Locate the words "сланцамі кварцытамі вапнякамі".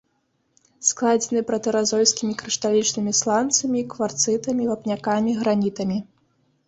3.21-5.31